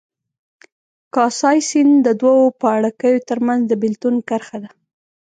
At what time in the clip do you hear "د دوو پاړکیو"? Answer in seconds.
2.05-3.25